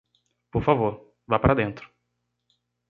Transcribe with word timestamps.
Por 0.51 0.63
favor, 0.63 0.93
vá 1.29 1.37
para 1.41 1.53
dentro 1.61 1.85